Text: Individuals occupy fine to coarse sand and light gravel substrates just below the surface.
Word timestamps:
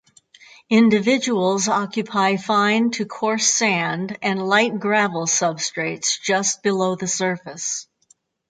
Individuals 0.71 1.67
occupy 1.67 2.35
fine 2.35 2.89
to 2.89 3.05
coarse 3.05 3.45
sand 3.47 4.17
and 4.23 4.41
light 4.41 4.79
gravel 4.79 5.27
substrates 5.27 6.19
just 6.19 6.63
below 6.63 6.95
the 6.95 7.07
surface. 7.07 7.87